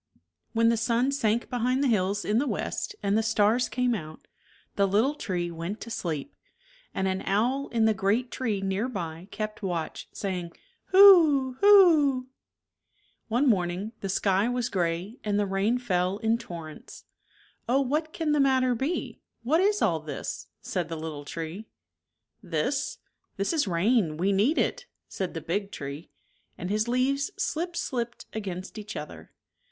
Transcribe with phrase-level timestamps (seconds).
[0.53, 4.25] "When the sun sank behind the hills in the west and the stars came out,
[4.75, 6.33] the little tree went to sleep,
[6.91, 10.53] and an owl in the great tree near by kept watch, saying"
[10.85, 12.29] Hoo hoo, Hoo hoo!"
[13.27, 17.03] One morning the sky was gray and the rain fell in torrents.''
[17.69, 21.67] Oh, what can the matter be, what is all this?" said the little tree."
[22.57, 22.97] This?
[23.37, 26.09] This is rain; we need it," said the big tree,
[26.57, 29.29] and his leaves slip slipped against each other.